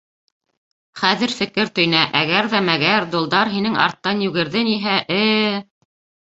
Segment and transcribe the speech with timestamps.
[1.01, 4.97] Хәҙер фекер төйнә: әгәр ҙә мәгәр долдар һинең арттан йүгерҙениһә...
[5.19, 5.63] э-э-э...